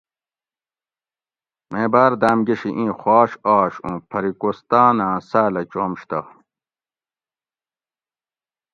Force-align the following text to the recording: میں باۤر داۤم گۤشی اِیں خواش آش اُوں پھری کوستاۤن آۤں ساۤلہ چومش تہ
میں 1.71 1.87
باۤر 1.93 2.11
داۤم 2.21 2.39
گۤشی 2.47 2.71
اِیں 2.77 2.91
خواش 2.99 3.31
آش 3.57 3.73
اُوں 3.85 3.97
پھری 4.09 4.31
کوستاۤن 4.41 4.97
آۤں 5.07 5.19
ساۤلہ 5.29 5.61
چومش 5.71 6.01
تہ 6.09 6.19